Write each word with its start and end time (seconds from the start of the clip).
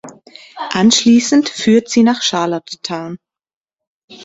Anschließend 0.71 1.47
führt 1.47 1.87
sie 1.87 2.01
nach 2.01 2.23
Charlottetown. 2.23 3.19